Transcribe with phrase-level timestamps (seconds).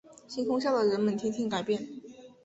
[0.27, 1.87] 星空下的人们天天改变